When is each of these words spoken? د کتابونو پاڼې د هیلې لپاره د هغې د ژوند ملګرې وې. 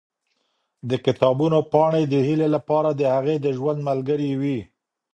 د 0.89 0.91
کتابونو 1.05 1.57
پاڼې 1.71 2.03
د 2.13 2.15
هیلې 2.27 2.47
لپاره 2.55 2.89
د 2.93 3.01
هغې 3.15 3.35
د 3.45 3.47
ژوند 3.57 3.79
ملګرې 3.89 4.31
وې. 4.41 4.59